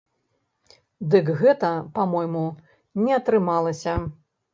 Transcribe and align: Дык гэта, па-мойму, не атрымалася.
Дык 1.15 1.25
гэта, 1.41 1.69
па-мойму, 1.97 2.41
не 3.03 3.13
атрымалася. 3.19 3.93